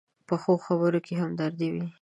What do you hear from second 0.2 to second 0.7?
پخو